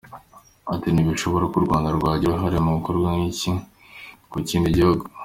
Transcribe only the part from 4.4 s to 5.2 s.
kindi gihugu.